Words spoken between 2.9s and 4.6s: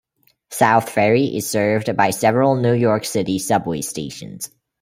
City Subway stations.